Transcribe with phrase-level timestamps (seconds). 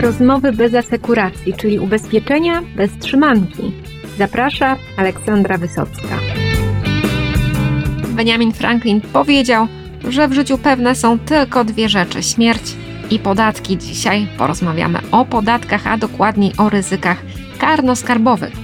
[0.00, 3.72] Rozmowy bez asekuracji, czyli ubezpieczenia bez trzymanki.
[4.18, 6.18] Zaprasza Aleksandra Wysocka.
[8.08, 9.66] Benjamin Franklin powiedział,
[10.08, 12.76] że w życiu pewne są tylko dwie rzeczy: śmierć
[13.10, 13.78] i podatki.
[13.78, 17.22] Dzisiaj porozmawiamy o podatkach, a dokładniej o ryzykach
[17.58, 18.56] karno-skarbowych.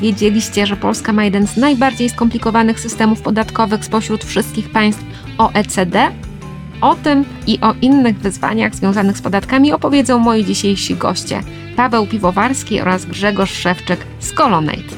[0.00, 5.04] Wiedzieliście, że Polska ma jeden z najbardziej skomplikowanych systemów podatkowych spośród wszystkich państw
[5.38, 6.10] OECD?
[6.80, 11.40] O tym i o innych wyzwaniach związanych z podatkami opowiedzą moi dzisiejsi goście
[11.76, 14.96] Paweł Piwowarski oraz Grzegorz Szewczyk z Colonate.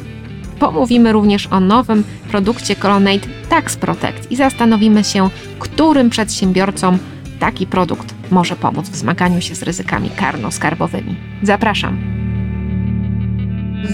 [0.59, 6.99] Pomówimy również o nowym produkcie Colonate Tax Protect i zastanowimy się, którym przedsiębiorcom
[7.41, 11.15] taki produkt może pomóc w zmaganiu się z ryzykami karno-skarbowymi.
[11.43, 11.99] Zapraszam.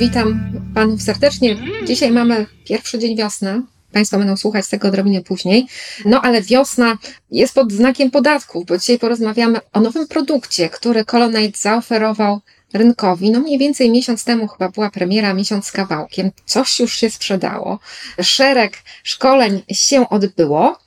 [0.00, 0.40] Witam
[0.74, 1.56] Panów serdecznie.
[1.86, 3.62] Dzisiaj mamy pierwszy dzień wiosny.
[3.94, 5.66] Państwo będą słuchać tego odrobinę później.
[6.04, 6.98] No ale wiosna
[7.30, 12.40] jest pod znakiem podatków, bo dzisiaj porozmawiamy o nowym produkcie, który Colonate zaoferował
[12.72, 13.30] rynkowi.
[13.30, 16.30] No mniej więcej miesiąc temu chyba była premiera, miesiąc z kawałkiem.
[16.46, 17.78] Coś już się sprzedało.
[18.20, 20.78] Szereg szkoleń się odbyło.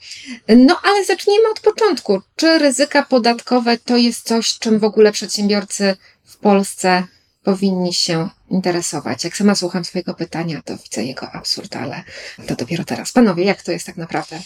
[0.57, 2.21] No ale zacznijmy od początku.
[2.35, 7.03] Czy ryzyka podatkowe to jest coś, czym w ogóle przedsiębiorcy w Polsce
[7.47, 9.23] powinni się interesować.
[9.23, 12.03] Jak sama słucham swojego pytania, to widzę jego absurd, ale
[12.47, 13.11] to dopiero teraz.
[13.11, 14.39] Panowie, jak to jest tak naprawdę?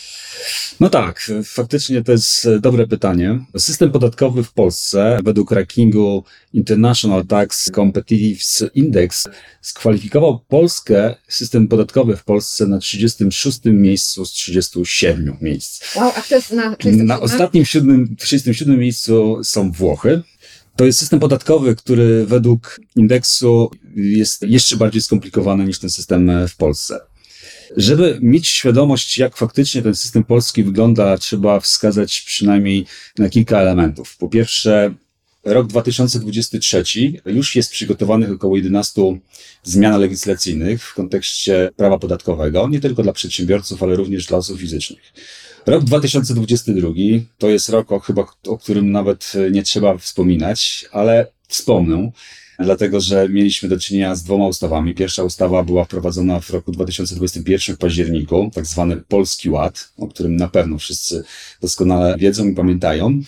[0.80, 3.40] No tak, faktycznie to jest dobre pytanie.
[3.58, 9.28] System podatkowy w Polsce według rankingu International Tax Competitiveness Index
[9.62, 15.96] skwalifikował Polskę, system podatkowy w Polsce na 36 miejscu z 37 miejsc.
[15.96, 17.08] Wow, a to jest na 37?
[17.08, 20.24] Na ostatnim 7, 37 miejscu są Włochy.
[20.82, 26.56] To jest system podatkowy, który według indeksu jest jeszcze bardziej skomplikowany niż ten system w
[26.56, 27.00] Polsce.
[27.78, 32.86] Żeby mieć świadomość, jak faktycznie ten system polski wygląda, trzeba wskazać przynajmniej
[33.18, 34.18] na kilka elementów.
[34.18, 34.94] Po pierwsze,
[35.44, 36.84] rok 2023
[37.26, 39.02] już jest przygotowanych około 11
[39.64, 45.14] zmian legislacyjnych w kontekście prawa podatkowego, nie tylko dla przedsiębiorców, ale również dla osób fizycznych.
[45.66, 46.90] Rok 2022
[47.38, 52.12] to jest rok, o, chyba, o którym nawet nie trzeba wspominać, ale wspomnę,
[52.60, 54.96] dlatego że mieliśmy do czynienia z dwoma ustawami.
[54.96, 60.36] Pierwsza ustawa była wprowadzona w roku 2021 w październiku, tak zwany Polski Ład, o którym
[60.36, 61.24] na pewno wszyscy
[61.62, 63.22] doskonale wiedzą i pamiętają.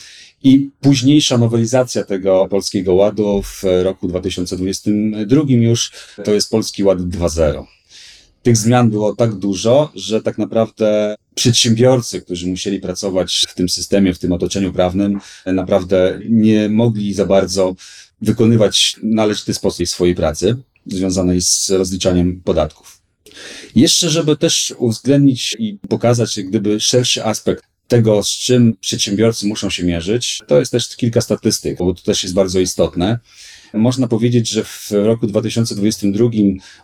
[0.44, 5.92] I późniejsza nowelizacja tego Polskiego Ładu w roku 2022 już
[6.24, 7.64] to jest Polski Ład 2.0
[8.44, 14.14] tych zmian było tak dużo, że tak naprawdę przedsiębiorcy, którzy musieli pracować w tym systemie,
[14.14, 17.76] w tym otoczeniu prawnym, naprawdę nie mogli za bardzo
[18.22, 20.56] wykonywać należyty sposób swojej pracy
[20.86, 23.02] związanej z rozliczaniem podatków.
[23.76, 29.84] Jeszcze, żeby też uwzględnić i pokazać, gdyby szerszy aspekt tego, z czym przedsiębiorcy muszą się
[29.84, 33.20] mierzyć, to jest też kilka statystyk, bo to też jest bardzo istotne.
[33.74, 36.30] Można powiedzieć, że w roku 2022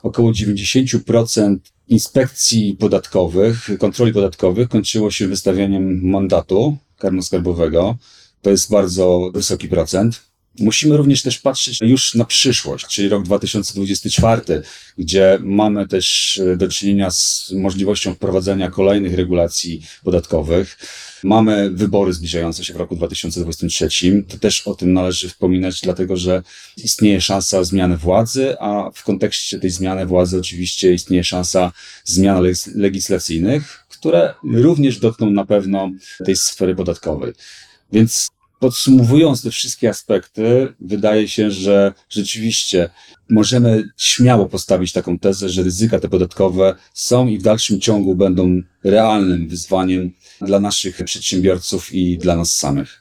[0.04, 7.96] około 90% inspekcji podatkowych, kontroli podatkowych kończyło się wystawianiem mandatu karno-skarbowego.
[8.42, 10.29] To jest bardzo wysoki procent.
[10.60, 14.42] Musimy również też patrzeć już na przyszłość, czyli rok 2024,
[14.98, 20.78] gdzie mamy też do czynienia z możliwością wprowadzenia kolejnych regulacji podatkowych.
[21.24, 24.24] Mamy wybory zbliżające się w roku 2023.
[24.28, 26.44] To też o tym należy wspominać, dlatego że
[26.78, 31.72] istnieje szansa zmiany władzy, a w kontekście tej zmiany władzy oczywiście istnieje szansa
[32.06, 32.44] zmian
[32.76, 35.92] legislacyjnych, które również dotkną na pewno
[36.26, 37.34] tej sfery podatkowej.
[37.92, 38.28] Więc
[38.60, 42.90] Podsumowując te wszystkie aspekty, wydaje się, że rzeczywiście
[43.30, 48.62] możemy śmiało postawić taką tezę, że ryzyka te podatkowe są i w dalszym ciągu będą
[48.84, 50.12] realnym wyzwaniem
[50.42, 52.99] dla naszych przedsiębiorców i dla nas samych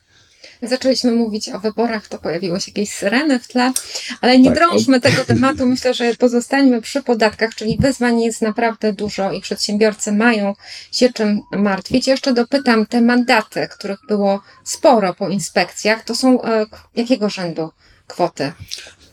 [0.63, 3.73] zaczęliśmy mówić o wyborach, to pojawiło się jakieś syreny w tle,
[4.21, 5.67] ale nie tak, drążmy tego tematu.
[5.67, 10.55] Myślę, że pozostańmy przy podatkach, czyli wyzwań jest naprawdę dużo i przedsiębiorcy mają
[10.93, 12.07] się czym martwić.
[12.07, 16.67] Jeszcze dopytam, te mandaty, których było sporo po inspekcjach, to są e,
[16.97, 17.71] jakiego rzędu
[18.06, 18.53] kwoty?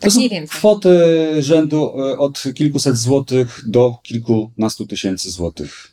[0.00, 0.98] to są kwoty
[1.42, 5.92] rzędu e, od kilkuset złotych do kilkunastu tysięcy złotych.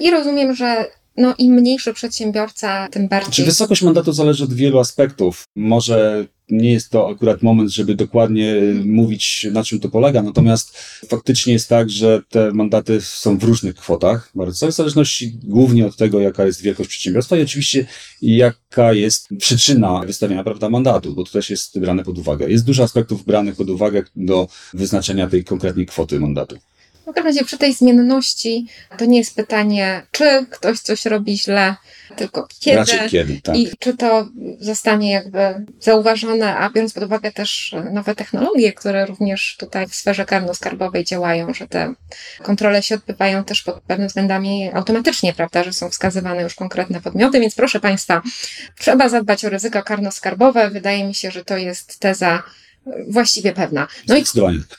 [0.00, 3.32] I rozumiem, że no im mniejszy przedsiębiorca, tym bardziej.
[3.32, 5.44] Czy wysokość mandatu zależy od wielu aspektów.
[5.56, 10.78] Może nie jest to akurat moment, żeby dokładnie mówić, na czym to polega, natomiast
[11.08, 15.96] faktycznie jest tak, że te mandaty są w różnych kwotach, bardzo w zależności głównie od
[15.96, 17.86] tego, jaka jest wielkość przedsiębiorstwa i oczywiście
[18.22, 22.50] jaka jest przyczyna wystawienia prawda, mandatu, bo to też jest brane pod uwagę.
[22.50, 26.58] Jest dużo aspektów branych pod uwagę do wyznaczenia tej konkretnej kwoty mandatu.
[27.04, 28.66] W każdym razie przy tej zmienności
[28.98, 31.74] to nie jest pytanie, czy ktoś coś robi źle,
[32.16, 32.76] tylko kiedy.
[32.76, 33.56] Raczej kiedy, tak.
[33.56, 34.28] I czy to
[34.58, 40.24] zostanie jakby zauważone, a biorąc pod uwagę też nowe technologie, które również tutaj w sferze
[40.24, 41.94] karno-skarbowej działają, że te
[42.42, 47.40] kontrole się odbywają też pod pewnymi względami automatycznie, prawda, że są wskazywane już konkretne podmioty,
[47.40, 48.22] więc proszę Państwa,
[48.78, 50.70] trzeba zadbać o ryzyko karno-skarbowe.
[50.70, 52.42] Wydaje mi się, że to jest teza
[53.08, 53.88] właściwie pewna.
[54.08, 54.24] No i,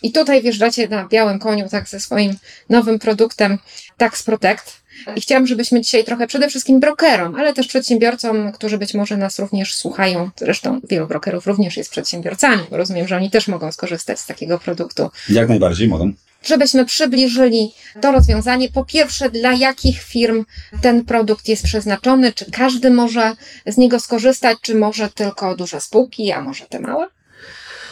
[0.02, 2.36] i tutaj wjeżdżacie na białym koniu tak ze swoim
[2.70, 3.58] nowym produktem
[3.98, 4.86] Tax Protect.
[5.16, 9.40] I chciałam, żebyśmy dzisiaj trochę przede wszystkim brokerom, ale też przedsiębiorcom, którzy być może nas
[9.40, 14.26] również słuchają, zresztą wielu brokerów również jest przedsiębiorcami, rozumiem, że oni też mogą skorzystać z
[14.26, 15.10] takiego produktu.
[15.30, 16.14] Jak najbardziej mogą.
[16.44, 18.70] Żebyśmy przybliżyli to rozwiązanie.
[18.70, 20.46] Po pierwsze, dla jakich firm
[20.82, 22.34] ten produkt jest przeznaczony?
[22.34, 23.36] Czy każdy może
[23.66, 27.08] z niego skorzystać, czy może tylko duże spółki, a może te małe?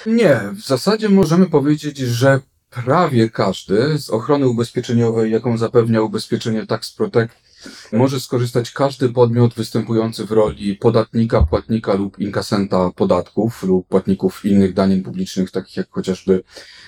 [0.05, 2.39] Nie, w zasadzie możemy powiedzieć, że
[2.69, 7.35] prawie każdy z ochrony ubezpieczeniowej, jaką zapewnia ubezpieczenie Tax Protect,
[7.91, 14.73] może skorzystać każdy podmiot występujący w roli podatnika, płatnika lub inkasenta podatków lub płatników innych
[14.73, 16.43] danin publicznych, takich jak chociażby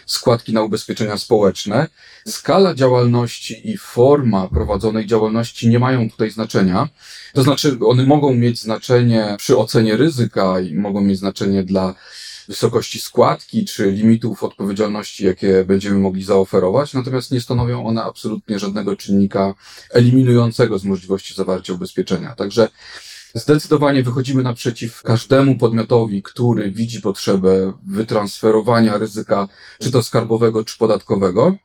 [0.06, 1.88] składki na ubezpieczenia społeczne.
[2.28, 6.90] Skala działalności i forma prowadzonej działalności nie mają tutaj znaczenia.
[7.34, 11.96] To znaczy, one mogą mieć znaczenie przy ocenie ryzyka i mogą mieć znaczenie dla
[12.48, 18.96] wysokości składki czy limitów odpowiedzialności, jakie będziemy mogli zaoferować, natomiast nie stanowią one absolutnie żadnego
[18.96, 19.54] czynnika
[19.92, 22.36] eliminującego z możliwości zawarcia ubezpieczenia.
[22.36, 22.68] Także
[23.36, 29.48] Zdecydowanie wychodzimy naprzeciw każdemu podmiotowi, który widzi potrzebę wytransferowania ryzyka,
[29.80, 31.56] czy to skarbowego, czy podatkowego,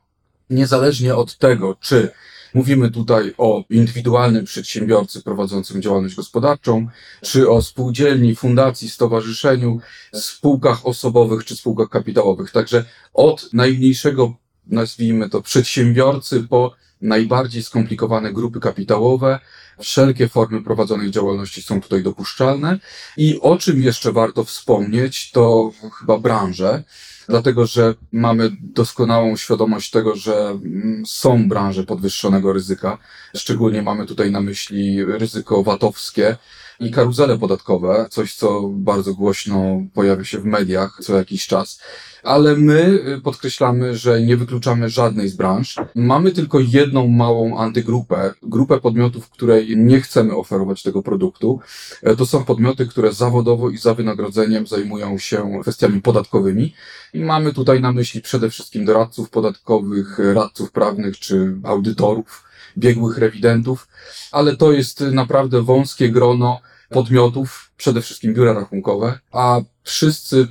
[0.49, 2.11] niezależnie od tego, czy
[2.53, 6.87] Mówimy tutaj o indywidualnym przedsiębiorcy prowadzącym działalność gospodarczą,
[7.21, 9.79] czy o spółdzielni, fundacji, stowarzyszeniu,
[10.13, 12.51] spółkach osobowych czy spółkach kapitałowych.
[12.51, 14.33] Także od najmniejszego,
[14.67, 19.39] nazwijmy to, przedsiębiorcy po najbardziej skomplikowane grupy kapitałowe.
[19.79, 22.79] Wszelkie formy prowadzonej działalności są tutaj dopuszczalne.
[23.17, 26.83] I o czym jeszcze warto wspomnieć, to chyba branże
[27.31, 32.97] dlatego że mamy doskonałą świadomość tego, że mm, są branże podwyższonego ryzyka.
[33.35, 36.37] Szczególnie mamy tutaj na myśli ryzyko VAT-owskie
[36.81, 41.79] i karuzele podatkowe, coś co bardzo głośno pojawia się w mediach co jakiś czas
[42.23, 45.75] ale my y, podkreślamy, że nie wykluczamy żadnej z branż.
[45.95, 51.59] Mamy tylko jedną małą antygrupę, grupę podmiotów, której nie chcemy oferować tego produktu.
[52.03, 56.73] E, to są podmioty, które zawodowo i za wynagrodzeniem zajmują się kwestiami podatkowymi.
[57.13, 62.43] I mamy tutaj na myśli przede wszystkim doradców podatkowych, radców prawnych czy audytorów,
[62.77, 63.87] biegłych rewidentów,
[64.31, 66.59] ale to jest naprawdę wąskie grono
[66.91, 70.47] podmiotów, przede wszystkim biura rachunkowe, a wszyscy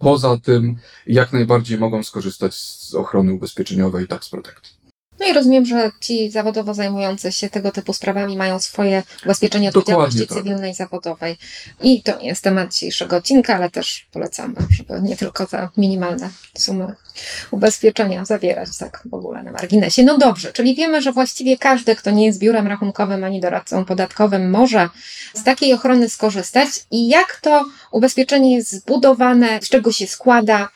[0.00, 4.79] Poza tym, jak najbardziej mogą skorzystać z ochrony ubezpieczeniowej Tax Protect.
[5.20, 10.26] No i rozumiem, że ci zawodowo zajmujący się tego typu sprawami mają swoje ubezpieczenie odpowiedzialności
[10.26, 10.38] tak.
[10.38, 11.36] cywilnej zawodowej.
[11.82, 16.30] I to nie jest temat dzisiejszego odcinka, ale też polecamy, żeby nie tylko te minimalne
[16.58, 16.94] sumy
[17.50, 20.04] ubezpieczenia zawierać tak w ogóle na marginesie.
[20.04, 24.50] No dobrze, czyli wiemy, że właściwie każdy, kto nie jest biurem rachunkowym ani doradcą podatkowym,
[24.50, 24.88] może
[25.34, 26.68] z takiej ochrony skorzystać.
[26.90, 30.68] I jak to ubezpieczenie jest zbudowane, z czego się składa,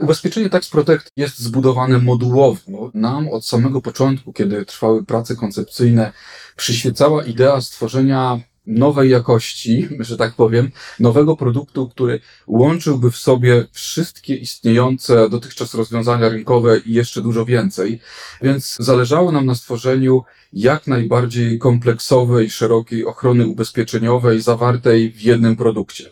[0.00, 2.90] Ubezpieczenie Tax Protect jest zbudowane modułowo.
[2.94, 6.12] Nam od samego początku, kiedy trwały prace koncepcyjne,
[6.56, 10.70] przyświecała idea stworzenia nowej jakości, że tak powiem,
[11.00, 18.00] nowego produktu, który łączyłby w sobie wszystkie istniejące dotychczas rozwiązania rynkowe i jeszcze dużo więcej.
[18.42, 26.10] Więc zależało nam na stworzeniu jak najbardziej kompleksowej, szerokiej ochrony ubezpieczeniowej zawartej w jednym produkcie.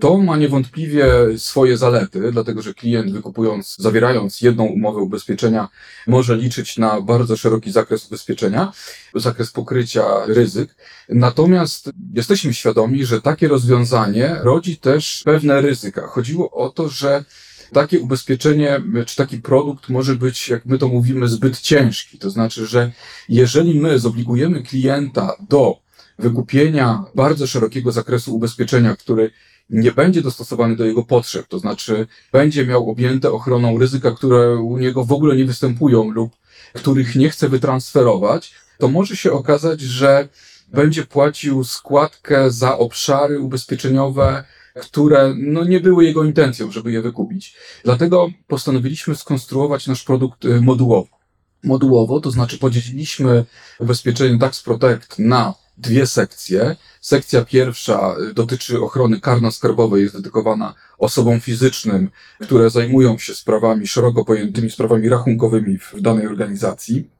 [0.00, 5.68] To ma niewątpliwie swoje zalety, dlatego że klient wykupując, zawierając jedną umowę ubezpieczenia,
[6.06, 8.72] może liczyć na bardzo szeroki zakres ubezpieczenia,
[9.14, 10.74] zakres pokrycia ryzyk.
[11.08, 16.06] Natomiast jesteśmy świadomi, że takie rozwiązanie rodzi też pewne ryzyka.
[16.06, 17.24] Chodziło o to, że
[17.72, 22.18] takie ubezpieczenie czy taki produkt może być, jak my to mówimy, zbyt ciężki.
[22.18, 22.92] To znaczy, że
[23.28, 25.78] jeżeli my zobligujemy klienta do
[26.18, 29.30] wykupienia bardzo szerokiego zakresu ubezpieczenia, który
[29.70, 34.78] nie będzie dostosowany do jego potrzeb, to znaczy będzie miał objęte ochroną ryzyka, które u
[34.78, 36.32] niego w ogóle nie występują lub
[36.72, 40.28] których nie chce wytransferować, to może się okazać, że
[40.68, 44.44] będzie płacił składkę za obszary ubezpieczeniowe,
[44.80, 47.56] które no, nie były jego intencją, żeby je wykupić.
[47.84, 51.18] Dlatego postanowiliśmy skonstruować nasz produkt y, modułowo.
[51.64, 53.44] Modułowo, to znaczy podzieliliśmy
[53.78, 56.76] ubezpieczenie Tax Protect na dwie sekcje.
[57.00, 64.70] Sekcja pierwsza dotyczy ochrony karno-skarbowej, jest dedykowana osobom fizycznym, które zajmują się sprawami szeroko pojętymi
[64.70, 67.10] sprawami rachunkowymi w danej organizacji.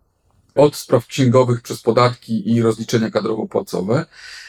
[0.54, 4.04] Od spraw księgowych przez podatki i rozliczenia kadrowo-płacowe.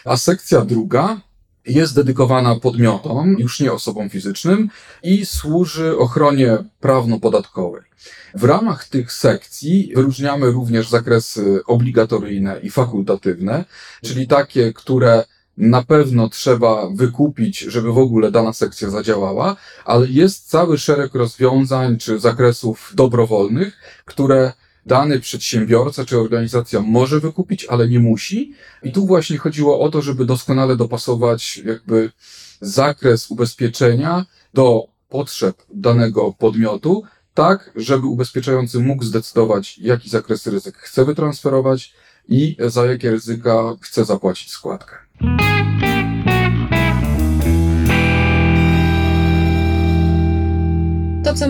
[0.05, 1.21] A sekcja druga
[1.65, 4.69] jest dedykowana podmiotom, już nie osobom fizycznym
[5.03, 7.81] i służy ochronie prawno-podatkowej.
[8.35, 13.65] W ramach tych sekcji wyróżniamy również zakresy obligatoryjne i fakultatywne,
[14.03, 15.23] czyli takie, które
[15.57, 21.97] na pewno trzeba wykupić, żeby w ogóle dana sekcja zadziałała, ale jest cały szereg rozwiązań
[21.97, 24.53] czy zakresów dobrowolnych, które
[24.89, 28.53] dany przedsiębiorca czy organizacja może wykupić, ale nie musi.
[28.83, 32.11] I tu właśnie chodziło o to, żeby doskonale dopasować jakby
[32.61, 37.03] zakres ubezpieczenia do potrzeb danego podmiotu,
[37.33, 41.93] tak, żeby ubezpieczający mógł zdecydować, jaki zakres ryzyk chce wytransferować
[42.27, 44.95] i za jakie ryzyka chce zapłacić składkę.
[51.29, 51.47] To, co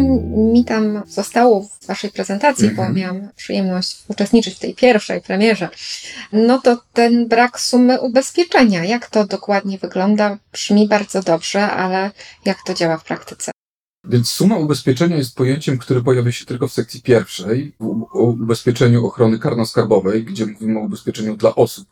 [0.53, 2.95] mi tam zostało w Waszej prezentacji, bo Mhm.
[2.95, 5.69] miałam przyjemność uczestniczyć w tej pierwszej premierze,
[6.33, 8.85] no to ten brak sumy ubezpieczenia.
[8.85, 10.37] Jak to dokładnie wygląda?
[10.51, 12.11] Brzmi bardzo dobrze, ale
[12.45, 13.51] jak to działa w praktyce?
[14.09, 17.75] Więc suma ubezpieczenia jest pojęciem, które pojawia się tylko w sekcji pierwszej,
[18.11, 21.87] o ubezpieczeniu ochrony karno-skarbowej, gdzie mówimy o ubezpieczeniu dla osób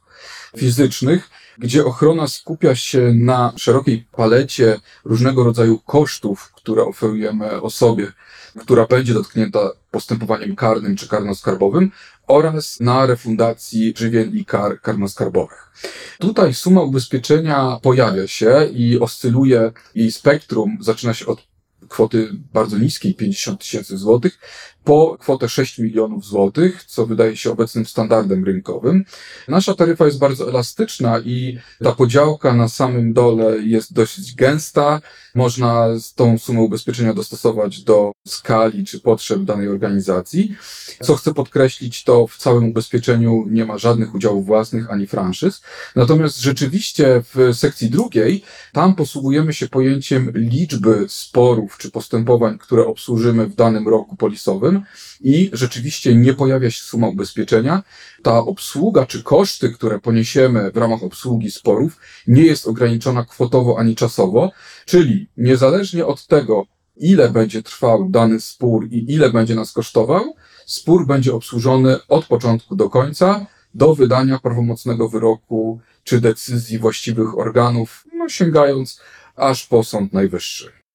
[0.57, 8.11] fizycznych, gdzie ochrona skupia się na szerokiej palecie różnego rodzaju kosztów, które oferujemy osobie,
[8.59, 9.59] która będzie dotknięta
[9.91, 11.89] postępowaniem karnym czy karno-skarbowym
[12.27, 15.71] oraz na refundacji żywien i kar karno-skarbowych.
[16.19, 21.47] Tutaj suma ubezpieczenia pojawia się i oscyluje, jej spektrum zaczyna się od
[21.89, 24.39] kwoty bardzo niskiej, 50 tysięcy złotych,
[24.87, 29.05] po kwotę 6 milionów złotych, co wydaje się obecnym standardem rynkowym.
[29.47, 35.01] Nasza taryfa jest bardzo elastyczna i ta podziałka na samym dole jest dosyć gęsta.
[35.35, 40.55] Można tą sumę ubezpieczenia dostosować do skali czy potrzeb danej organizacji.
[41.01, 45.61] Co chcę podkreślić, to w całym ubezpieczeniu nie ma żadnych udziałów własnych ani franszyz.
[45.95, 53.45] Natomiast rzeczywiście w sekcji drugiej, tam posługujemy się pojęciem liczby sporów czy postępowań, które obsłużymy
[53.45, 54.76] w danym roku polisowym
[55.21, 57.83] i rzeczywiście nie pojawia się suma ubezpieczenia.
[58.23, 63.95] Ta obsługa czy koszty, które poniesiemy w ramach obsługi sporów, nie jest ograniczona kwotowo ani
[63.95, 64.51] czasowo,
[64.85, 66.65] czyli niezależnie od tego,
[66.97, 72.75] ile będzie trwał dany spór i ile będzie nas kosztował, spór będzie obsłużony od początku
[72.75, 79.01] do końca, do wydania prawomocnego wyroku czy decyzji właściwych organów, no sięgając
[79.35, 80.86] aż po Sąd Najwyższy.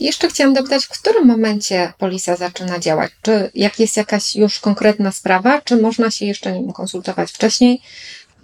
[0.00, 3.12] Jeszcze chciałam dopytać, w którym momencie polisa zaczyna działać?
[3.22, 7.82] Czy jak jest jakaś już konkretna sprawa, czy można się jeszcze nim konsultować wcześniej?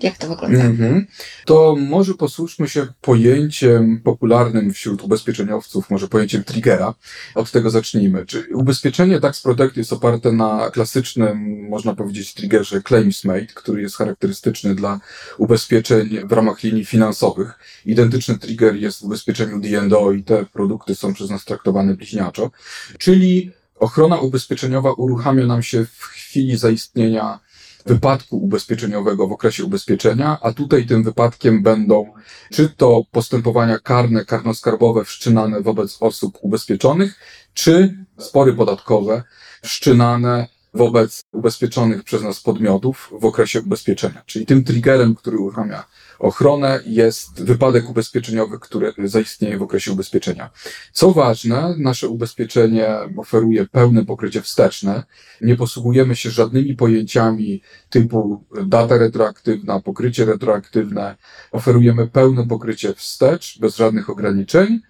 [0.00, 0.64] Jak to wygląda?
[0.64, 1.06] Mhm.
[1.44, 6.94] To może posłuszmy się pojęciem popularnym wśród ubezpieczeniowców, może pojęciem triggera.
[7.34, 8.26] Od tego zacznijmy.
[8.26, 13.96] Czy ubezpieczenie Tax Protect jest oparte na klasycznym, można powiedzieć, triggerze Claims Made, który jest
[13.96, 15.00] charakterystyczny dla
[15.38, 17.58] ubezpieczeń w ramach linii finansowych.
[17.86, 22.50] Identyczny trigger jest w ubezpieczeniu D&O i te produkty są przez nas traktowane bliźniaczo.
[22.98, 27.40] Czyli ochrona ubezpieczeniowa uruchamia nam się w chwili zaistnienia
[27.86, 32.12] wypadku ubezpieczeniowego w okresie ubezpieczenia, a tutaj tym wypadkiem będą
[32.52, 37.20] czy to postępowania karne, karnoskarbowe wszczynane wobec osób ubezpieczonych,
[37.54, 39.22] czy spory podatkowe
[39.62, 44.22] wszczynane wobec ubezpieczonych przez nas podmiotów w okresie ubezpieczenia.
[44.26, 45.84] Czyli tym triggerem, który uruchamia
[46.18, 50.50] ochronę, jest wypadek ubezpieczeniowy, który zaistnieje w okresie ubezpieczenia.
[50.92, 55.02] Co ważne, nasze ubezpieczenie oferuje pełne pokrycie wsteczne.
[55.40, 61.16] Nie posługujemy się żadnymi pojęciami typu data retroaktywna, pokrycie retroaktywne.
[61.52, 64.80] Oferujemy pełne pokrycie wstecz, bez żadnych ograniczeń.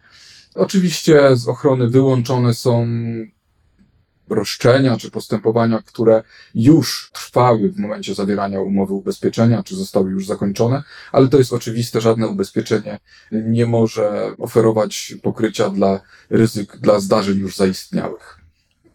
[0.54, 2.86] Oczywiście z ochrony wyłączone są
[4.28, 6.22] roszczenia czy postępowania, które
[6.54, 12.00] już trwały w momencie zawierania umowy ubezpieczenia, czy zostały już zakończone, ale to jest oczywiste,
[12.00, 12.98] żadne ubezpieczenie
[13.32, 18.40] nie może oferować pokrycia dla ryzyk, dla zdarzeń już zaistniałych.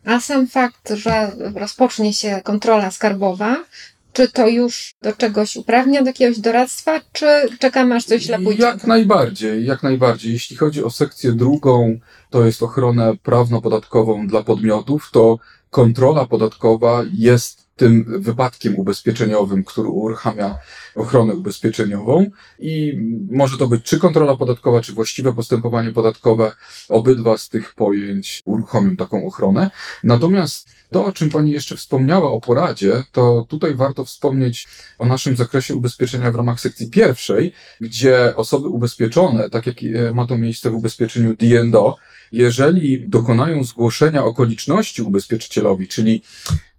[0.06, 3.64] A sam fakt, że rozpocznie się kontrola skarbowa,
[4.14, 7.26] czy to już do czegoś uprawnia, do jakiegoś doradztwa, czy
[7.60, 8.38] czekamy aż coś źle?
[8.58, 10.34] Jak najbardziej, jak najbardziej.
[10.34, 12.00] Jeśli chodzi o sekcję drugą,
[12.30, 15.40] to jest ochronę prawno-podatkową dla podmiotów, to
[15.70, 20.58] kontrola podatkowa jest tym wypadkiem ubezpieczeniowym, który uruchamia
[20.96, 22.26] ochronę ubezpieczeniową
[22.60, 23.00] i
[23.32, 26.52] może to być czy kontrola podatkowa, czy właściwe postępowanie podatkowe.
[26.90, 29.72] Obydwa z tych pojęć uruchomią taką ochronę.
[30.04, 34.68] Natomiast to, o czym Pani jeszcze wspomniała o poradzie, to tutaj warto wspomnieć
[35.00, 40.28] o naszym zakresie ubezpieczenia w ramach sekcji pierwszej, gdzie osoby ubezpieczone, tak jak e, ma
[40.28, 41.98] to miejsce w ubezpieczeniu D&O,
[42.32, 46.22] jeżeli dokonają zgłoszenia okoliczności ubezpieczycielowi, czyli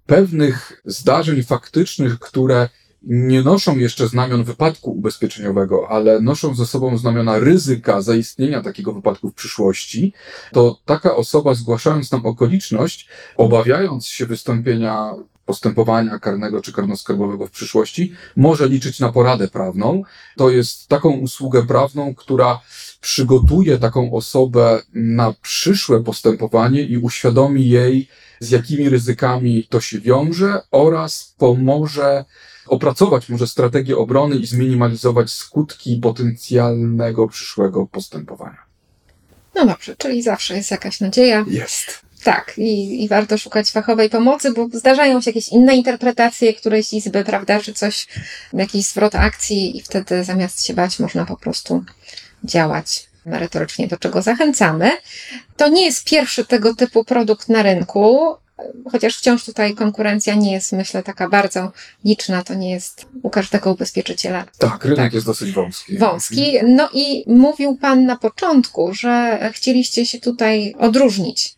[0.07, 2.69] pewnych zdarzeń faktycznych, które
[3.05, 9.31] nie noszą jeszcze znamion wypadku ubezpieczeniowego, ale noszą ze sobą znamiona ryzyka zaistnienia takiego wypadku
[9.31, 10.13] w przyszłości,
[10.53, 15.15] to taka osoba zgłaszając nam okoliczność, obawiając się wystąpienia
[15.47, 20.03] postępowania karnego czy karnoskarbowego w przyszłości, może liczyć na poradę prawną.
[20.37, 22.61] To jest taką usługę prawną, która
[23.01, 28.09] przygotuje taką osobę na przyszłe postępowanie i uświadomi jej,
[28.41, 32.25] z jakimi ryzykami to się wiąże oraz pomoże
[32.67, 38.63] opracować może strategię obrony i zminimalizować skutki potencjalnego przyszłego postępowania.
[39.55, 41.45] No dobrze, czyli zawsze jest jakaś nadzieja.
[41.49, 42.03] Jest.
[42.25, 47.25] Tak, i, i warto szukać fachowej pomocy, bo zdarzają się jakieś inne interpretacje którejś izby,
[47.25, 48.09] prawda, czy coś,
[48.53, 51.85] jakiś zwrot akcji i wtedy zamiast się bać można po prostu
[52.45, 54.91] działać merytorycznie, do czego zachęcamy.
[55.57, 58.35] To nie jest pierwszy tego typu produkt na rynku
[58.93, 61.73] chociaż wciąż tutaj konkurencja nie jest, myślę, taka bardzo
[62.05, 64.45] liczna, to nie jest u każdego ubezpieczyciela.
[64.59, 65.13] Tak, rynek tak.
[65.13, 65.99] jest dosyć wąski.
[65.99, 66.59] Wąski.
[66.67, 71.57] No i mówił Pan na początku, że chcieliście się tutaj odróżnić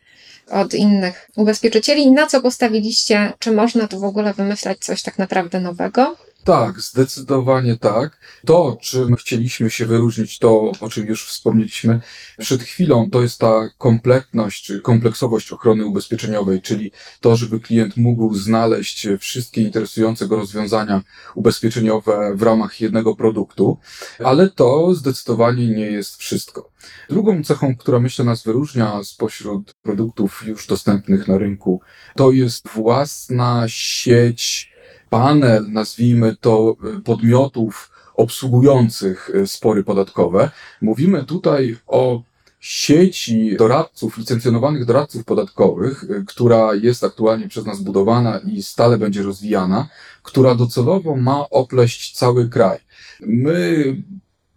[0.51, 2.11] od innych ubezpieczycieli.
[2.11, 3.33] Na co postawiliście?
[3.39, 6.17] Czy można tu w ogóle wymyślać coś tak naprawdę nowego?
[6.45, 8.19] Tak, zdecydowanie tak.
[8.47, 12.01] To, czym chcieliśmy się wyróżnić, to, o czym już wspomnieliśmy
[12.39, 18.35] przed chwilą, to jest ta kompletność czy kompleksowość ochrony ubezpieczeniowej, czyli to, żeby klient mógł
[18.35, 21.03] znaleźć wszystkie interesujące go rozwiązania
[21.35, 23.79] ubezpieczeniowe w ramach jednego produktu,
[24.19, 26.71] ale to zdecydowanie nie jest wszystko.
[27.11, 31.81] Drugą cechą, która myślę nas wyróżnia spośród produktów już dostępnych na rynku,
[32.17, 34.74] to jest własna sieć
[35.15, 40.51] panel, nazwijmy to, e, podmiotów obsługujących e, spory podatkowe.
[40.83, 42.23] Mówimy tutaj o
[42.61, 49.23] sieci doradców, licencjonowanych doradców podatkowych, e, która jest aktualnie przez nas budowana i stale będzie
[49.23, 49.89] rozwijana,
[50.23, 52.79] która docelowo ma opleść cały kraj.
[53.21, 53.97] My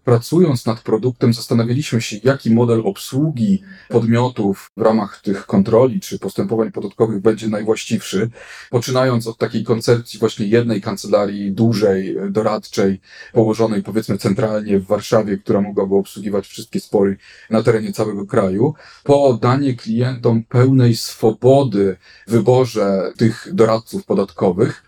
[0.07, 6.71] pracując nad produktem, zastanawialiśmy się, jaki model obsługi podmiotów w ramach tych kontroli czy postępowań
[6.71, 8.29] podatkowych będzie najwłaściwszy,
[8.69, 13.01] poczynając od takiej koncepcji właśnie jednej kancelarii dużej, doradczej,
[13.33, 17.17] położonej powiedzmy centralnie w Warszawie, która mogłaby obsługiwać wszystkie spory
[17.49, 24.83] na terenie całego kraju, po danie klientom pełnej swobody w wyborze tych doradców podatkowych,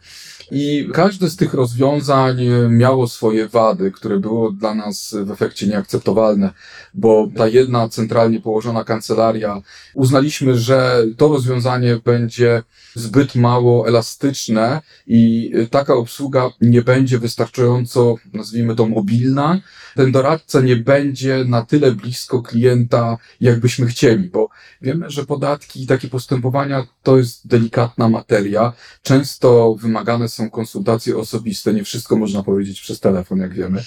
[0.51, 2.37] i każde z tych rozwiązań
[2.69, 6.53] miało swoje wady, które było dla nas w efekcie nieakceptowalne,
[6.93, 9.61] bo ta jedna centralnie położona kancelaria
[9.93, 12.63] uznaliśmy, że to rozwiązanie będzie
[12.95, 19.59] zbyt mało elastyczne i taka obsługa nie będzie wystarczająco, nazwijmy to, mobilna.
[19.95, 24.49] Ten doradca nie będzie na tyle blisko klienta, jakbyśmy chcieli, bo
[24.81, 28.73] wiemy, że podatki i takie postępowania to jest delikatna materia.
[29.03, 31.73] Często wymagane są konsultacje osobiste.
[31.73, 33.83] Nie wszystko można powiedzieć przez telefon, jak wiemy.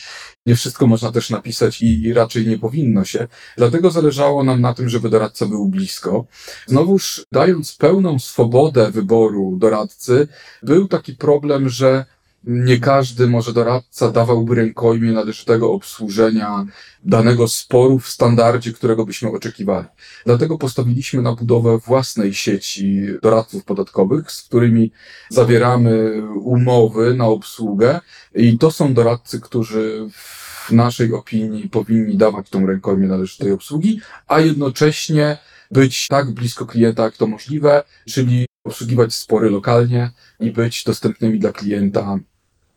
[0.46, 3.28] Nie wszystko można też napisać i, i raczej nie powinno się.
[3.56, 6.26] Dlatego zależało nam na tym, żeby doradca był blisko.
[6.66, 10.28] Znowuż dając pełną swobodę wyboru doradcy,
[10.62, 12.04] był taki problem, że
[12.44, 16.66] nie każdy może doradca dawałby rękojmie należytego obsłużenia
[17.04, 19.86] danego sporu w standardzie, którego byśmy oczekiwali.
[20.26, 24.92] Dlatego postawiliśmy na budowę własnej sieci doradców podatkowych, z którymi
[25.28, 28.00] zawieramy umowy na obsługę
[28.34, 34.40] i to są doradcy, którzy w naszej opinii powinni dawać tą rękojmię należytej obsługi, a
[34.40, 35.38] jednocześnie
[35.70, 41.52] być tak blisko klienta, jak to możliwe, czyli obsługiwać spory lokalnie i być dostępnymi dla
[41.52, 42.18] klienta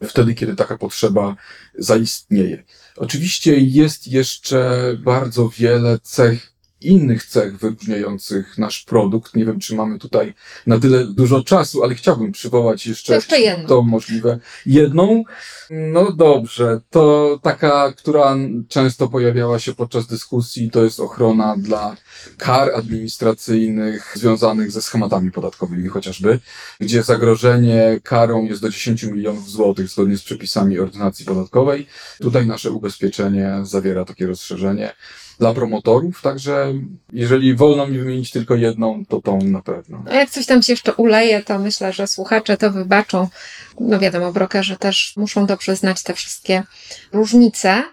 [0.03, 1.35] wtedy, kiedy taka potrzeba
[1.77, 2.63] zaistnieje.
[2.95, 6.54] Oczywiście jest jeszcze bardzo wiele cech
[6.85, 9.35] innych cech wyróżniających nasz produkt.
[9.35, 10.33] Nie wiem, czy mamy tutaj
[10.67, 14.39] na tyle dużo czasu, ale chciałbym przywołać jeszcze, jeszcze to możliwe.
[14.65, 15.23] Jedną.
[15.69, 18.35] No dobrze, to taka, która
[18.69, 21.97] często pojawiała się podczas dyskusji, to jest ochrona dla
[22.37, 26.39] kar administracyjnych związanych ze schematami podatkowymi chociażby,
[26.79, 31.87] gdzie zagrożenie karą jest do 10 milionów złotych zgodnie z przepisami ordynacji podatkowej.
[32.19, 34.93] Tutaj nasze ubezpieczenie zawiera takie rozszerzenie
[35.39, 36.73] dla promotorów, także
[37.13, 40.03] jeżeli wolno mi wymienić tylko jedną, to tą na pewno.
[40.09, 43.27] A jak coś tam się jeszcze uleje, to myślę, że słuchacze to wybaczą.
[43.79, 46.63] No wiadomo, brokerzy też muszą dobrze znać te wszystkie
[47.13, 47.83] różnice.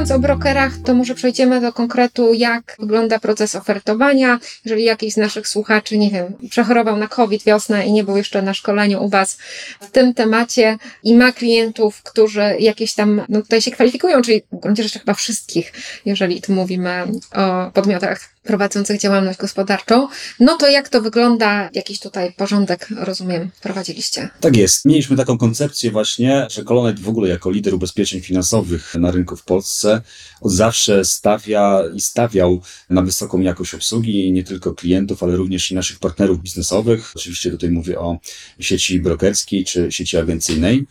[0.00, 4.38] Mówiąc o brokerach, to może przejdziemy do konkretu, jak wygląda proces ofertowania.
[4.64, 8.42] Jeżeli jakiś z naszych słuchaczy, nie wiem, przechorował na COVID wiosnę i nie był jeszcze
[8.42, 9.38] na szkoleniu u Was
[9.80, 14.60] w tym temacie i ma klientów, którzy jakieś tam, no tutaj się kwalifikują, czyli w
[14.60, 15.72] gruncie rzeczy chyba wszystkich,
[16.04, 20.08] jeżeli tu mówimy o podmiotach prowadzących działalność gospodarczą,
[20.40, 21.70] no to jak to wygląda?
[21.72, 24.28] Jakiś tutaj porządek, rozumiem, wprowadziliście?
[24.40, 24.84] Tak jest.
[24.84, 29.44] Mieliśmy taką koncepcję właśnie, że Kolonet w ogóle jako lider ubezpieczeń finansowych na rynku w
[29.44, 30.02] Polsce
[30.40, 35.74] od zawsze stawia i stawiał na wysoką jakość obsługi nie tylko klientów, ale również i
[35.74, 37.12] naszych partnerów biznesowych.
[37.16, 38.18] Oczywiście tutaj mówię o
[38.60, 40.86] sieci brokerskiej czy sieci agencyjnej.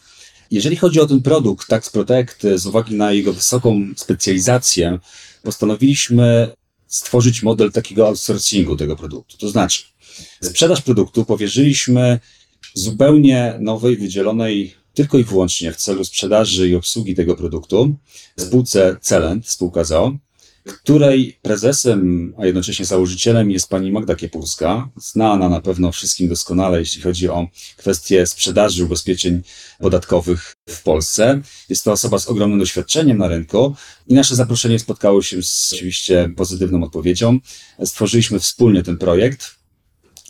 [0.51, 4.99] Jeżeli chodzi o ten produkt Tax Protect, z uwagi na jego wysoką specjalizację,
[5.43, 6.51] postanowiliśmy
[6.89, 9.37] stworzyć model takiego outsourcingu tego produktu.
[9.37, 9.83] To znaczy,
[10.41, 12.19] sprzedaż produktu powierzyliśmy
[12.73, 17.95] zupełnie nowej, wydzielonej tylko i wyłącznie w celu sprzedaży i obsługi tego produktu
[18.39, 20.17] spółce Celent, spółka ZO,
[20.73, 27.01] której prezesem, a jednocześnie założycielem jest pani Magda Kiepulska, znana na pewno wszystkim doskonale, jeśli
[27.01, 29.41] chodzi o kwestie sprzedaży ubezpieczeń
[29.79, 31.41] podatkowych w Polsce.
[31.69, 33.75] Jest to osoba z ogromnym doświadczeniem na rynku
[34.07, 37.39] i nasze zaproszenie spotkało się z oczywiście pozytywną odpowiedzią.
[37.85, 39.58] Stworzyliśmy wspólnie ten projekt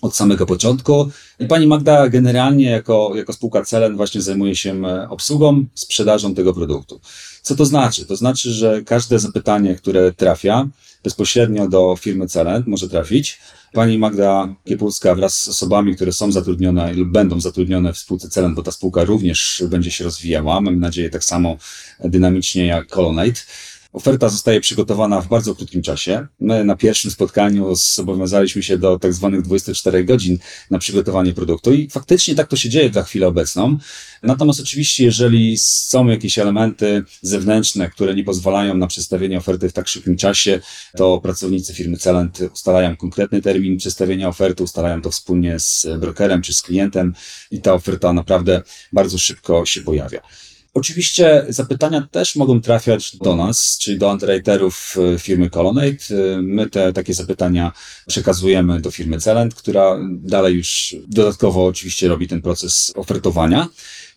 [0.01, 1.09] od samego początku.
[1.39, 6.53] I pani Magda generalnie jako, jako spółka Celen właśnie zajmuje się e, obsługą, sprzedażą tego
[6.53, 6.99] produktu.
[7.41, 8.05] Co to znaczy?
[8.05, 10.67] To znaczy, że każde zapytanie, które trafia
[11.03, 13.39] bezpośrednio do firmy Celen może trafić.
[13.73, 18.55] Pani Magda Kiepulska wraz z osobami, które są zatrudnione lub będą zatrudnione w spółce Celen,
[18.55, 21.57] bo ta spółka również będzie się rozwijała, mam nadzieję tak samo
[22.03, 23.41] dynamicznie jak Colonate,
[23.93, 26.27] Oferta zostaje przygotowana w bardzo krótkim czasie.
[26.39, 30.37] My na pierwszym spotkaniu zobowiązaliśmy się do tak zwanych 24 godzin
[30.71, 33.77] na przygotowanie produktu i faktycznie tak to się dzieje na chwilę obecną.
[34.23, 39.87] Natomiast oczywiście, jeżeli są jakieś elementy zewnętrzne, które nie pozwalają na przedstawienie oferty w tak
[39.87, 40.59] szybkim czasie,
[40.97, 46.53] to pracownicy firmy Celent ustalają konkretny termin przedstawienia oferty, ustalają to wspólnie z brokerem czy
[46.53, 47.13] z klientem
[47.51, 48.61] i ta oferta naprawdę
[48.93, 50.21] bardzo szybko się pojawia.
[50.73, 55.87] Oczywiście zapytania też mogą trafiać do nas, czyli do underwriterów e, firmy Colonnade.
[55.87, 57.71] E, my te takie zapytania
[58.07, 63.67] przekazujemy do firmy Celent, która dalej już dodatkowo oczywiście robi ten proces ofertowania.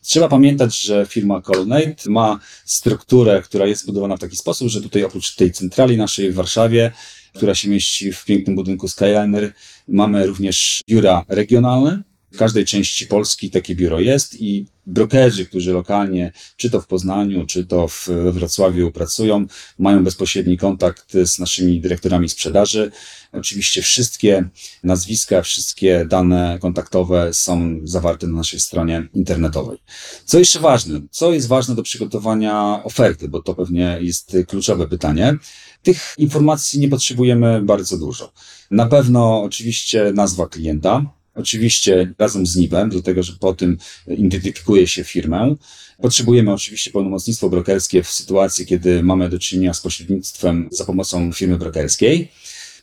[0.02, 5.04] Trzeba pamiętać, że firma Colonnade ma strukturę, która jest zbudowana w taki sposób, że tutaj
[5.04, 6.92] oprócz tej centrali naszej w Warszawie,
[7.34, 9.52] która się mieści w pięknym budynku Skyliner,
[9.88, 16.32] mamy również biura regionalne, w każdej części Polski takie biuro jest i brokerzy, którzy lokalnie,
[16.56, 19.46] czy to w Poznaniu, czy to w Wrocławiu pracują,
[19.78, 22.90] mają bezpośredni kontakt z naszymi dyrektorami sprzedaży.
[23.32, 24.48] Oczywiście wszystkie
[24.84, 29.78] nazwiska, wszystkie dane kontaktowe są zawarte na naszej stronie internetowej.
[30.24, 31.00] Co jeszcze ważne?
[31.10, 35.36] Co jest ważne do przygotowania oferty, bo to pewnie jest kluczowe pytanie.
[35.82, 38.32] Tych informacji nie potrzebujemy bardzo dużo.
[38.70, 45.04] Na pewno oczywiście nazwa klienta, Oczywiście razem z NIP-em, dlatego że po tym identyfikuje się
[45.04, 45.54] firmę.
[46.02, 51.58] Potrzebujemy oczywiście pełnomocnictwo brokerskie w sytuacji, kiedy mamy do czynienia z pośrednictwem za pomocą firmy
[51.58, 52.28] brokerskiej.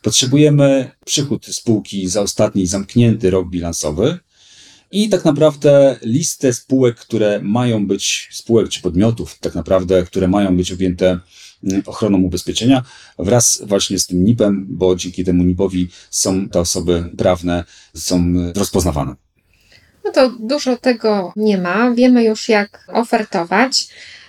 [0.02, 4.18] Potrzebujemy przychód spółki za ostatni zamknięty rok bilansowy
[4.92, 10.56] i tak naprawdę listę spółek, które mają być, spółek czy podmiotów, tak naprawdę, które mają
[10.56, 11.20] być objęte
[11.86, 12.82] ochroną ubezpieczenia
[13.18, 18.24] wraz właśnie z tym NIP-em, bo dzięki temu NIP-owi są te osoby prawne, są
[18.56, 19.14] rozpoznawane.
[20.04, 21.90] No to dużo tego nie ma.
[21.90, 23.88] Wiemy już, jak ofertować.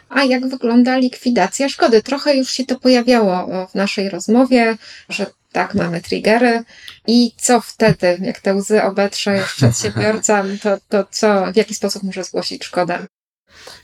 [0.10, 2.04] A jak wygląda likwidacja szkody?
[2.04, 4.78] Trochę już się to pojawiało w naszej rozmowie,
[5.10, 6.64] że tak, mamy triggery.
[7.08, 12.24] I co wtedy, jak te łzy obetrze przedsiębiorca, to, to co, w jaki sposób może
[12.24, 13.08] zgłosić szkodę?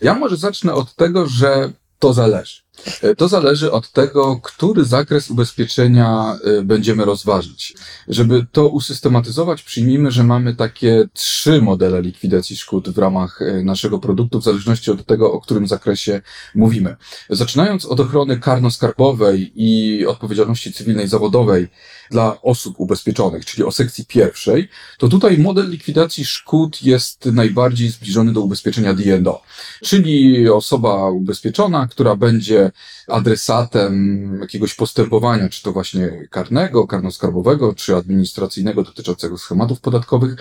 [0.01, 2.61] Ja może zacznę od tego, że to zależy.
[3.01, 7.75] E, to zależy od tego, który zakres ubezpieczenia e, będziemy rozważyć.
[8.07, 13.99] Żeby to usystematyzować, przyjmijmy, że mamy takie trzy modele likwidacji szkód w ramach e, naszego
[13.99, 16.21] produktu, w zależności od tego, o którym zakresie
[16.55, 16.95] mówimy.
[17.29, 21.67] Zaczynając od ochrony karno-skarbowej i odpowiedzialności cywilnej zawodowej
[22.11, 28.33] dla osób ubezpieczonych, czyli o sekcji pierwszej, to tutaj model likwidacji szkód jest najbardziej zbliżony
[28.33, 29.41] do ubezpieczenia D&O,
[29.83, 32.66] czyli osoba ubezpieczona, która będzie
[33.07, 40.35] adresatem jakiegoś postępowania, czy to właśnie karnego, karnoskarbowego, czy administracyjnego dotyczącego schematów podatkowych,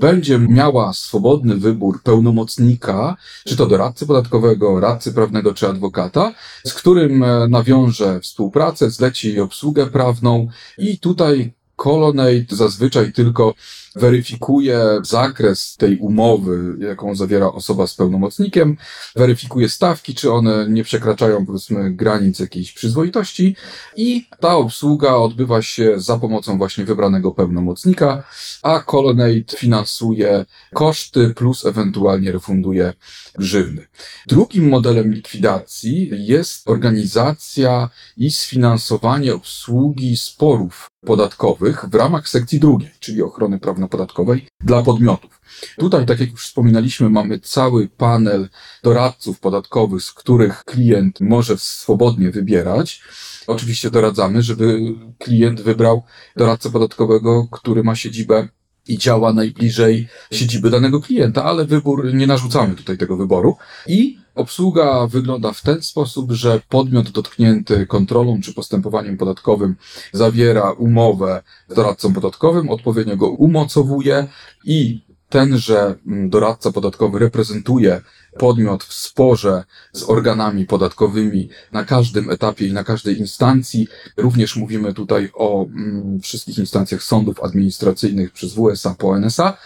[0.00, 7.22] będzie miała swobodny wybór pełnomocnika, czy to doradcy podatkowego, radcy prawnego, czy adwokata, z którym
[7.22, 13.54] e, nawiąże współpracę, zleci jej obsługę prawną i tutaj Colonnade zazwyczaj tylko
[13.96, 18.76] weryfikuje zakres tej umowy, jaką zawiera osoba z pełnomocnikiem,
[19.16, 23.56] weryfikuje stawki, czy one nie przekraczają, powiedzmy, granic jakiejś przyzwoitości
[23.96, 28.24] i ta obsługa odbywa się za pomocą właśnie wybranego pełnomocnika,
[28.62, 32.92] a Colonnade finansuje koszty plus ewentualnie refunduje
[33.38, 33.86] grzywny.
[34.26, 43.22] Drugim modelem likwidacji jest organizacja i sfinansowanie obsługi sporów podatkowych w ramach sekcji drugiej, czyli
[43.22, 45.40] ochrony prawno-podatkowej dla podmiotów.
[45.78, 48.48] Tutaj, tak jak już wspominaliśmy, mamy cały panel
[48.82, 53.02] doradców podatkowych, z których klient może swobodnie wybierać.
[53.46, 54.80] Oczywiście doradzamy, żeby
[55.18, 56.02] klient wybrał
[56.36, 58.48] doradcę podatkowego, który ma siedzibę
[58.88, 63.56] i działa najbliżej siedziby danego klienta, ale wybór, nie narzucamy tutaj tego wyboru.
[63.86, 69.76] I obsługa wygląda w ten sposób, że podmiot dotknięty kontrolą czy postępowaniem podatkowym
[70.12, 74.28] zawiera umowę z doradcą podatkowym, odpowiednio go umocowuje
[74.64, 78.00] i tenże mm, doradca podatkowy reprezentuje
[78.38, 83.88] podmiot w sporze z organami podatkowymi na każdym etapie i na każdej instancji.
[84.16, 89.56] Również mówimy tutaj o mm, wszystkich instancjach sądów administracyjnych przez WSA po NSA.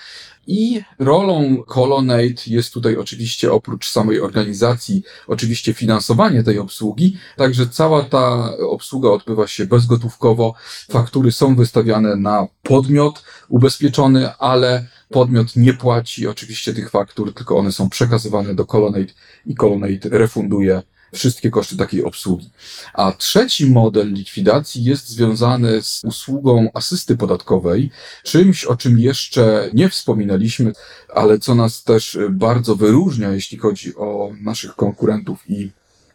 [0.47, 8.03] I rolą Colonnade jest tutaj oczywiście oprócz samej organizacji, oczywiście finansowanie tej obsługi, także cała
[8.03, 10.55] ta obsługa odbywa się bezgotówkowo.
[10.91, 17.73] Faktury są wystawiane na podmiot ubezpieczony, ale podmiot nie płaci oczywiście tych faktur, tylko one
[17.73, 19.13] są przekazywane do Colonnade
[19.47, 20.83] i Colonnade refunduje
[21.17, 22.51] wszystkie koszty takiej obsługi.
[22.95, 27.91] A trzeci model likwidacji jest związany z usługą asysty podatkowej,
[28.25, 30.73] czymś, o czym jeszcze nie wspominaliśmy,
[31.15, 35.71] ale co nas też bardzo wyróżnia, jeśli chodzi o naszych konkurentów i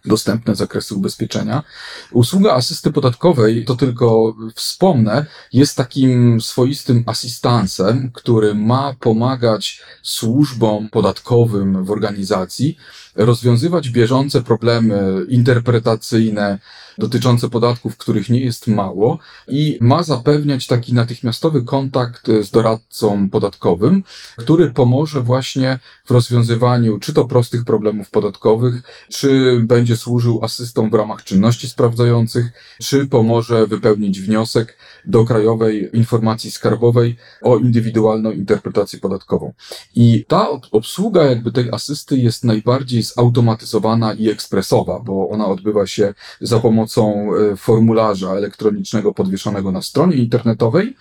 [0.06, 1.64] dostępne zakresy ubezpieczenia.
[2.12, 11.86] Usługa asysty podatkowej, to tylko wspomnę, jest takim swoistym asystansem, który ma pomagać służbom podatkowym
[11.86, 12.78] w organizacji
[13.16, 16.60] rozwiązywać bieżące problemy interpretacyjne
[17.02, 24.04] dotyczące podatków, których nie jest mało i ma zapewniać taki natychmiastowy kontakt z doradcą podatkowym,
[24.38, 28.76] który pomoże właśnie w rozwiązywaniu czy to prostych problemów podatkowych,
[29.10, 32.46] czy będzie służył asystą w ramach czynności sprawdzających,
[32.82, 39.54] czy pomoże wypełnić wniosek do Krajowej Informacji Skarbowej o indywidualną interpretację podatkową.
[39.96, 46.14] I ta obsługa jakby tej asysty jest najbardziej zautomatyzowana i ekspresowa, bo ona odbywa się
[46.42, 50.96] za pomocą e, formularza elektronicznego podwieszonego na stronie internetowej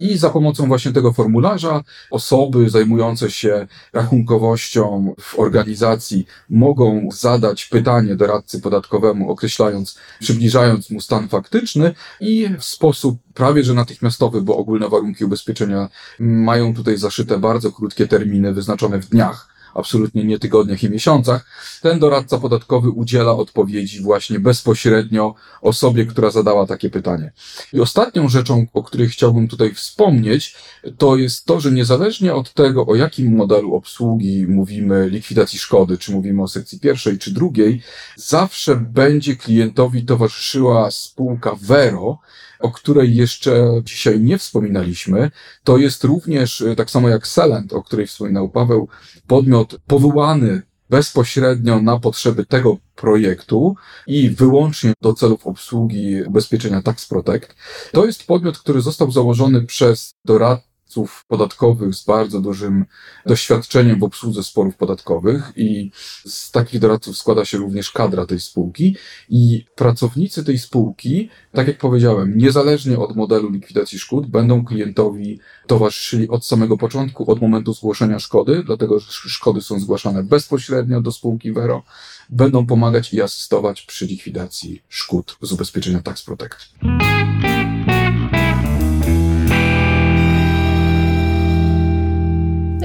[0.00, 8.16] i za pomocą właśnie tego formularza osoby zajmujące się rachunkowością w organizacji mogą zadać pytanie
[8.16, 14.88] doradcy podatkowemu, określając, przybliżając mu stan faktyczny i w sposób prawie że natychmiastowy, bo ogólne
[14.88, 20.90] warunki ubezpieczenia mają tutaj zaszyte bardzo krótkie terminy wyznaczone w dniach absolutnie nie tygodniach i
[20.90, 21.46] miesiącach,
[21.82, 27.32] ten doradca podatkowy udziela odpowiedzi właśnie bezpośrednio osobie, która zadała takie pytanie.
[27.72, 30.56] I ostatnią rzeczą, o której chciałbym tutaj wspomnieć,
[30.98, 36.12] to jest to, że niezależnie od tego, o jakim modelu obsługi mówimy, likwidacji szkody, czy
[36.12, 37.82] mówimy o sekcji pierwszej, czy drugiej,
[38.16, 42.18] zawsze będzie klientowi towarzyszyła spółka Vero,
[42.62, 45.30] o której jeszcze dzisiaj nie wspominaliśmy,
[45.64, 48.88] to jest również, e, tak samo jak Selent, o której wspominał Paweł,
[49.26, 57.54] podmiot powołany bezpośrednio na potrzeby tego projektu i wyłącznie do celów obsługi ubezpieczenia Tax Protect.
[57.92, 62.84] To jest podmiot, który został założony przez doradcę doradców podatkowych z bardzo dużym
[63.26, 65.90] doświadczeniem w obsłudze sporów podatkowych i
[66.24, 68.96] z takich doradców składa się również kadra tej spółki
[69.28, 76.28] i pracownicy tej spółki, tak jak powiedziałem, niezależnie od modelu likwidacji szkód, będą klientowi towarzyszyli
[76.28, 81.52] od samego początku, od momentu zgłoszenia szkody, dlatego że szkody są zgłaszane bezpośrednio do spółki
[81.52, 81.82] Vero,
[82.30, 86.68] będą pomagać i asystować przy likwidacji szkód z ubezpieczenia Tax Protect.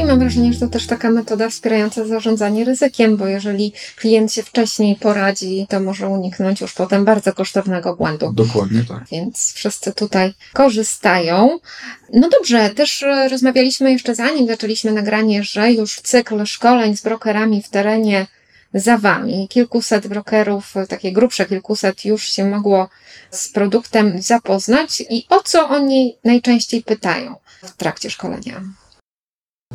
[0.07, 4.95] Mam wrażenie, że to też taka metoda wspierająca zarządzanie ryzykiem, bo jeżeli klient się wcześniej
[4.95, 8.33] poradzi, to może uniknąć już potem bardzo kosztownego błędu.
[8.33, 9.03] Dokładnie tak.
[9.11, 11.59] Więc wszyscy tutaj korzystają.
[12.13, 17.63] No dobrze, też e, rozmawialiśmy jeszcze zanim zaczęliśmy nagranie, że już cykl szkoleń z brokerami
[17.63, 18.27] w terenie
[18.73, 19.47] za Wami.
[19.47, 22.89] Kilkuset brokerów, takie grubsze kilkuset już się mogło
[23.31, 28.61] z produktem zapoznać i o co oni najczęściej pytają w trakcie szkolenia?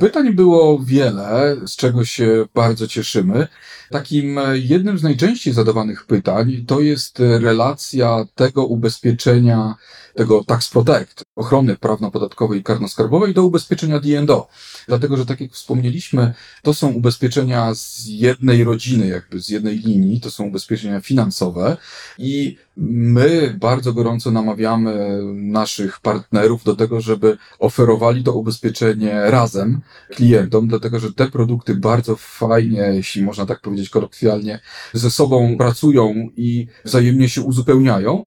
[0.01, 3.49] Pytań było wiele, z czego się bardzo cieszymy.
[3.93, 9.75] Takim jednym z najczęściej zadawanych pytań to jest relacja tego ubezpieczenia,
[10.15, 14.49] tego Tax Protect, ochrony prawno-podatkowej i karno-skarbowej do ubezpieczenia D&O.
[14.89, 20.21] Dlatego, że tak jak wspomnieliśmy, to są ubezpieczenia z jednej rodziny, jakby z jednej linii,
[20.21, 21.77] to są ubezpieczenia finansowe
[22.19, 30.69] i my bardzo gorąco namawiamy naszych partnerów do tego, żeby oferowali to ubezpieczenie razem klientom,
[30.69, 34.61] dlatego że te produkty bardzo fajnie, jeśli można tak powiedzieć kolokwialnie,
[34.93, 38.23] ze sobą pracują i wzajemnie się uzupełniają.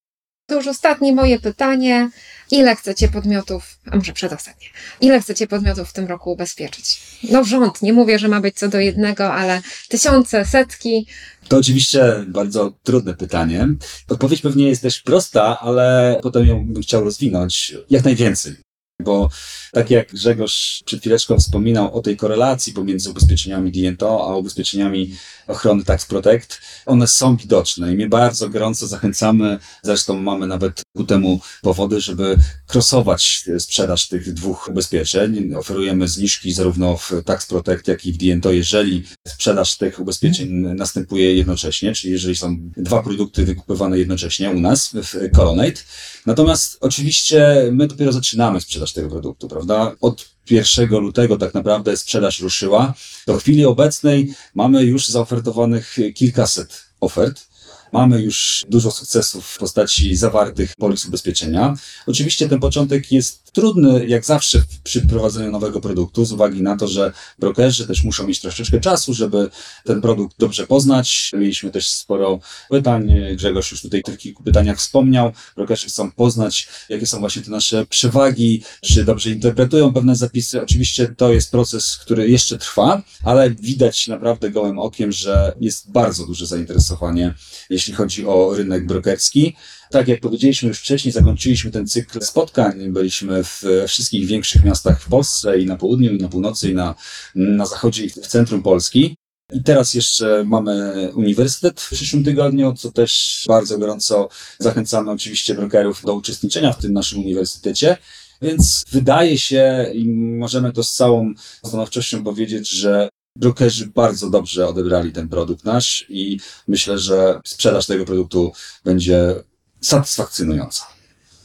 [0.48, 2.10] To już ostatnie moje pytanie.
[2.50, 4.66] Ile chcecie podmiotów, a może przedostatnie,
[5.00, 7.00] ile chcecie podmiotów w tym roku ubezpieczyć?
[7.30, 11.06] No rząd, nie mówię, że ma być co do jednego, ale tysiące, setki.
[11.48, 13.68] To oczywiście bardzo trudne pytanie.
[14.08, 18.65] Odpowiedź pewnie jest też prosta, ale potem ją bym chciał rozwinąć jak najwięcej.
[19.00, 19.30] Bo
[19.72, 25.14] tak jak Grzegorz przed chwileczką wspominał o tej korelacji pomiędzy ubezpieczeniami DNTO a ubezpieczeniami
[25.46, 31.04] ochrony Tax Protect, one są widoczne i my bardzo gorąco zachęcamy, zresztą mamy nawet ku
[31.04, 35.54] temu powody, żeby krosować sprzedaż tych dwóch ubezpieczeń.
[35.54, 41.34] Oferujemy zniżki zarówno w Tax Protect, jak i w DNTO, jeżeli sprzedaż tych ubezpieczeń następuje
[41.34, 45.82] jednocześnie, czyli jeżeli są dwa produkty wykupywane jednocześnie u nas w Coronate.
[46.26, 49.96] Natomiast oczywiście my dopiero zaczynamy sprzedaż tego produktu, prawda?
[50.00, 52.94] Od 1 lutego tak naprawdę sprzedaż ruszyła.
[53.26, 57.45] Do chwili obecnej mamy już zaofertowanych kilkaset ofert.
[57.92, 61.74] Mamy już dużo sukcesów w postaci zawartych polis ubezpieczenia.
[62.06, 66.88] Oczywiście ten początek jest trudny, jak zawsze przy prowadzeniu nowego produktu, z uwagi na to,
[66.88, 69.50] że brokerzy też muszą mieć troszeczkę czasu, żeby
[69.84, 71.30] ten produkt dobrze poznać.
[71.34, 72.38] Mieliśmy też sporo
[72.70, 73.12] pytań.
[73.36, 75.32] Grzegorz już tutaj w kilku pytaniach wspomniał.
[75.56, 80.62] Brokerzy chcą poznać, jakie są właśnie te nasze przewagi, czy dobrze interpretują pewne zapisy.
[80.62, 86.26] Oczywiście to jest proces, który jeszcze trwa, ale widać naprawdę gołym okiem, że jest bardzo
[86.26, 87.34] duże zainteresowanie
[87.76, 89.56] jeśli chodzi o rynek brokerski.
[89.90, 92.92] Tak jak powiedzieliśmy już wcześniej, zakończyliśmy ten cykl spotkań.
[92.92, 96.94] Byliśmy w wszystkich większych miastach w Polsce i na południu, i na północy, i na,
[97.34, 99.16] na zachodzie, i w centrum Polski.
[99.52, 106.02] I teraz jeszcze mamy uniwersytet w przyszłym tygodniu, co też bardzo gorąco zachęcamy oczywiście brokerów
[106.04, 107.96] do uczestniczenia w tym naszym uniwersytecie.
[108.42, 111.34] Więc wydaje się i możemy to z całą
[111.64, 118.04] stanowczością powiedzieć, że brokerzy bardzo dobrze odebrali ten produkt nasz i myślę, że sprzedaż tego
[118.04, 118.52] produktu
[118.84, 119.34] będzie
[119.80, 120.86] satysfakcjonująca.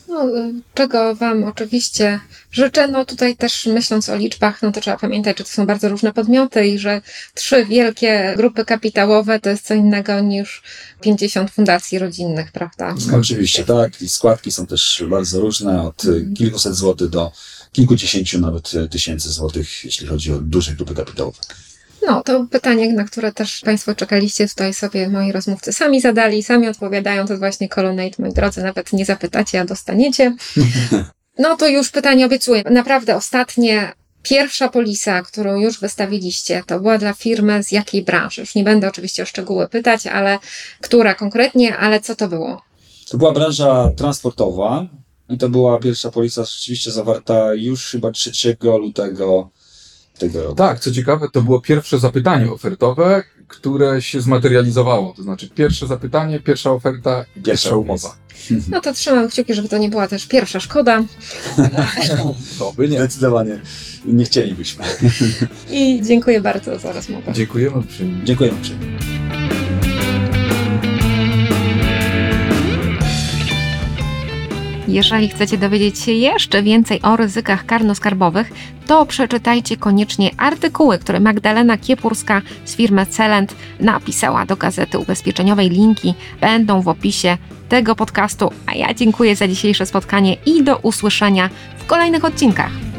[0.08, 0.26] No,
[0.74, 2.20] czego Wam oczywiście
[2.52, 5.90] życzę, no tutaj też myśląc o liczbach, no to trzeba pamiętać, że to są bardzo
[5.90, 7.02] różne podmioty i że
[7.34, 10.64] trzy wielkie grupy kapitałowe to jest co innego niż
[11.02, 12.96] 50 fundacji rodzinnych, prawda?
[13.20, 16.04] Oczywiście tak i składki są też bardzo różne, od
[16.38, 17.32] kilkuset złotych do
[17.72, 21.40] kilkudziesięciu nawet tysięcy złotych, jeśli chodzi o duże grupy kapitałowe.
[22.08, 26.68] No, to pytanie, na które też Państwo czekaliście, tutaj sobie moi rozmówcy sami zadali, sami
[26.68, 30.36] odpowiadają, to właśnie Colonnade, moi drodzy, nawet nie zapytacie, a dostaniecie.
[31.40, 32.64] No to już pytanie obiecuję.
[32.70, 38.42] Naprawdę ostatnie, pierwsza polisa, którą już wystawiliście, to była dla firmy z jakiej branży?
[38.42, 40.40] Już nie będę oczywiście o szczegóły pytać, ale
[40.82, 42.62] która konkretnie, ale co to było?
[43.10, 44.88] To była branża transportowa
[45.30, 48.32] i to była pierwsza polisa rzeczywiście zawarta już chyba 3
[48.80, 49.50] lutego
[50.22, 50.56] tego.
[50.56, 55.14] Tak, co ciekawe, to było pierwsze zapytanie ofertowe, które się zmaterializowało.
[55.18, 58.16] To znaczy pierwsze zapytanie, pierwsza oferta i pierwsza umowa.
[58.70, 61.04] No to trzymam kciuki, żeby to nie była też pierwsza szkoda.
[62.60, 62.98] to by nie.
[62.98, 63.60] Zdecydowanie
[64.06, 64.86] nie chcielibyśmy.
[65.72, 67.34] I dziękuję bardzo za rozmowę.
[67.34, 68.24] Dziękujemy uprzejmie.
[68.24, 69.11] Dziękujemy uprzejmie.
[74.88, 78.52] Jeżeli chcecie dowiedzieć się jeszcze więcej o ryzykach karnoskarbowych,
[78.88, 85.70] to przeczytajcie koniecznie artykuły, które Magdalena Kiepurska z firmy Celent napisała do Gazety Ubezpieczeniowej.
[85.70, 87.38] Linki będą w opisie
[87.70, 88.52] tego podcastu.
[88.66, 92.91] A ja dziękuję za dzisiejsze spotkanie i do usłyszenia w kolejnych odcinkach.